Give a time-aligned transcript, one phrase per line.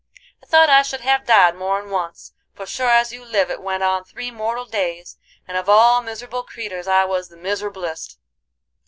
[0.41, 3.83] "I thought I should have died more'n once, for sure as you live it went
[3.83, 8.17] on three mortal days, and of all miser'ble creeters I was the miser'blest.